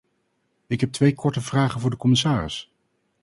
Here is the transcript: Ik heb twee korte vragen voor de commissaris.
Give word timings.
Ik 0.67 0.79
heb 0.79 0.91
twee 0.91 1.13
korte 1.13 1.41
vragen 1.41 1.79
voor 1.81 1.89
de 1.89 1.97
commissaris. 1.97 2.71